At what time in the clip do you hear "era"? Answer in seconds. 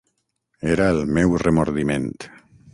0.77-0.87